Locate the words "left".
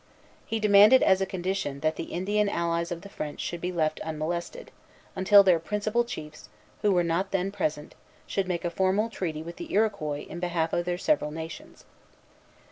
3.71-3.99